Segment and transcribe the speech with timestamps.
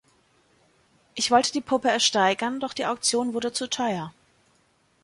[1.13, 4.11] Ich wollte die Puppe ersteigern, doch die Auktion wurde zu teuer.